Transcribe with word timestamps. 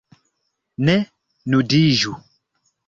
Ne 0.89 0.97
nudiĝu. 1.55 2.19